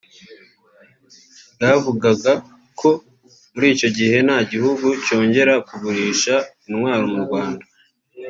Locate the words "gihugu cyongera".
4.51-5.53